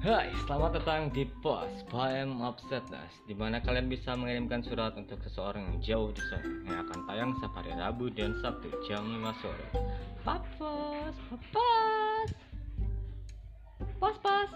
[0.00, 5.20] Hai, selamat datang di Pos Poem of Sadness di mana kalian bisa mengirimkan surat untuk
[5.20, 9.42] seseorang yang jauh di sana yang akan tayang setiap hari Rabu dan Sabtu jam 5
[9.44, 9.66] sore.
[10.24, 12.28] Papos, papos,
[14.00, 14.50] pos pos.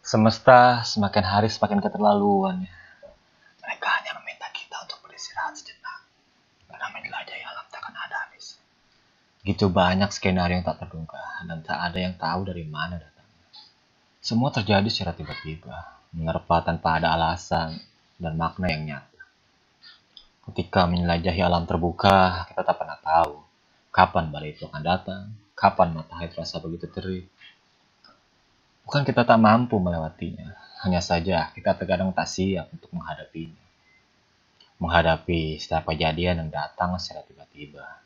[0.00, 2.64] Semesta semakin hari semakin keterlaluan
[3.96, 6.00] hanya meminta kita untuk beristirahat sejenak.
[6.68, 8.60] Karena menjelajahi alam takkan ada habis.
[9.46, 13.46] Gitu banyak skenario yang tak terduga dan tak ada yang tahu dari mana datangnya.
[14.18, 17.78] Semua terjadi secara tiba-tiba, menerpa tanpa ada alasan
[18.18, 19.22] dan makna yang nyata.
[20.50, 23.46] Ketika menjelajahi alam terbuka, kita tak pernah tahu
[23.94, 25.22] kapan badai itu akan datang,
[25.54, 27.30] kapan matahari terasa begitu terik.
[28.82, 33.62] Bukan kita tak mampu melewatinya, hanya saja kita terkadang tak siap untuk menghadapinya.
[34.82, 38.05] Menghadapi setiap kejadian yang datang secara tiba-tiba.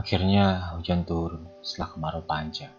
[0.00, 2.72] Akhirnya hujan turun setelah kemarau panjang.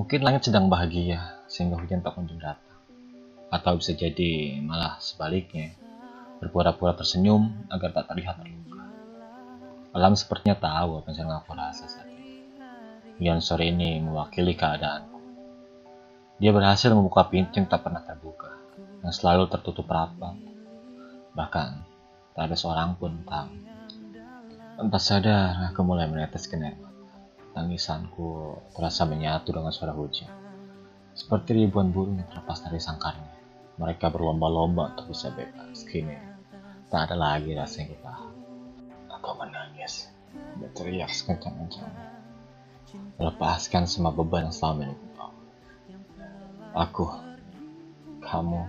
[0.00, 2.80] Mungkin langit sedang bahagia sehingga hujan tak kunjung datang.
[3.52, 5.76] Atau bisa jadi malah sebaliknya,
[6.40, 8.84] berpura-pura tersenyum agar tak terlihat terluka.
[9.92, 12.48] Alam sepertinya tahu apa yang aku rasa saat ini.
[13.20, 15.20] Hujan sore ini mewakili keadaanku.
[16.40, 18.56] Dia berhasil membuka pintu yang tak pernah terbuka,
[19.04, 20.32] yang selalu tertutup rapat.
[21.36, 21.70] Bahkan,
[22.32, 23.75] tak ada seorang pun tahu.
[24.76, 26.76] Tanpa sadar, aku mulai meneteskan air.
[27.56, 30.28] Tangisanku terasa menyatu dengan suara hujan.
[31.16, 33.32] Seperti ribuan burung yang terlepas dari sangkarnya.
[33.80, 35.80] Mereka berlomba-lomba untuk bisa bebas.
[35.88, 36.12] Kini,
[36.92, 38.12] tak ada lagi rasa yang kita
[39.16, 40.12] Aku menangis.
[40.60, 42.12] berteriak sekencang-kencangnya.
[43.16, 44.96] Melepaskan semua beban yang selama ini.
[46.76, 47.08] Aku,
[48.20, 48.60] kamu,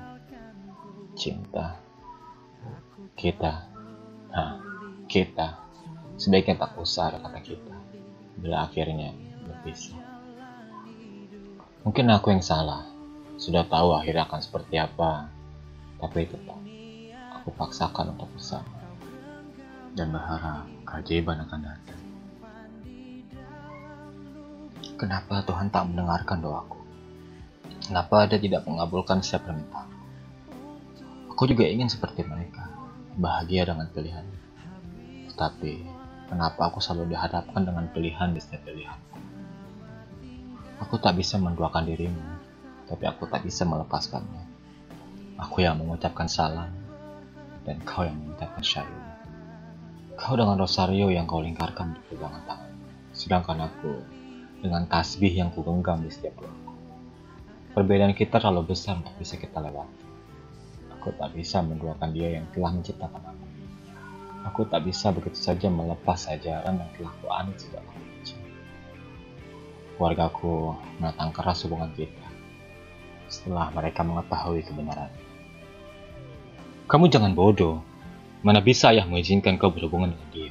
[1.19, 1.75] cinta,
[3.19, 3.67] kita,
[4.31, 4.55] nah,
[5.11, 5.66] kita,
[6.17, 7.75] sebaiknya tak usah ada kata kita,
[8.41, 9.13] bila akhirnya
[9.45, 9.97] berpisah.
[11.85, 12.83] Mungkin aku yang salah,
[13.37, 15.29] sudah tahu akhirnya akan seperti apa,
[16.01, 16.59] tapi tetap
[17.37, 18.81] aku paksakan untuk bersama
[19.95, 22.01] dan berharap keajaiban akan datang.
[24.97, 26.81] Kenapa Tuhan tak mendengarkan doaku?
[27.87, 29.89] Kenapa Dia tidak mengabulkan setiap permintaan?
[31.31, 32.65] Aku juga ingin seperti mereka,
[33.13, 34.25] bahagia dengan pilihan.
[35.29, 35.96] Tetapi,
[36.27, 38.99] kenapa aku selalu dihadapkan dengan pilihan di setiap pilihan?
[40.83, 42.21] Aku tak bisa menduakan dirimu,
[42.85, 44.45] tapi aku tak bisa melepaskannya.
[45.41, 46.69] Aku yang mengucapkan salam,
[47.65, 49.03] dan kau yang mengucapkan syahid.
[50.17, 52.73] Kau dengan rosario yang kau lingkarkan di pegangan tangan,
[53.11, 53.93] sedangkan aku
[54.61, 56.73] dengan tasbih yang ku genggam di setiap doaku.
[57.77, 60.05] Perbedaan kita terlalu besar untuk bisa kita lewati.
[60.97, 63.46] Aku tak bisa menduakan dia yang telah menciptakan aku.
[64.57, 68.41] Aku tak bisa begitu saja melepas ajaran yang telah ku anut sejak aku kecil.
[69.93, 72.25] Keluargaku menatang keras hubungan kita
[73.29, 75.13] setelah mereka mengetahui kebenaran.
[76.89, 77.85] Kamu jangan bodoh.
[78.41, 80.49] Mana bisa ayah mengizinkan kau berhubungan dengan dia?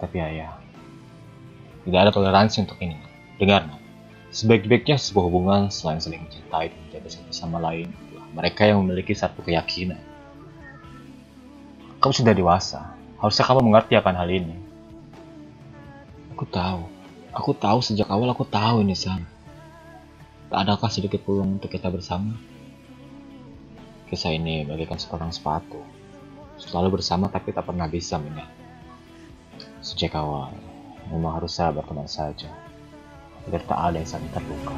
[0.00, 0.56] Tapi ayah,
[1.84, 2.96] tidak ada toleransi untuk ini.
[3.36, 3.76] Dengar.
[4.32, 7.92] Sebaik-baiknya sebuah hubungan selain saling mencintai dan menjaga satu sama lain
[8.32, 10.15] mereka yang memiliki satu keyakinan.
[12.06, 14.54] Kamu sudah dewasa, harusnya kamu mengerti akan hal ini.
[16.38, 16.86] Aku tahu,
[17.34, 19.26] aku tahu sejak awal aku tahu ini sama.
[20.46, 22.38] Tak adakah sedikit peluang untuk kita bersama?
[24.06, 25.82] Kisah ini bagaikan sepasang sepatu.
[26.62, 28.54] Selalu bersama tapi tak pernah bisa menyatu.
[29.82, 30.54] Sejak awal,
[31.10, 32.54] memang harus saya berteman saja.
[33.50, 34.74] Agar tak ada yang saling terluka.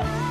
[0.00, 0.29] Akan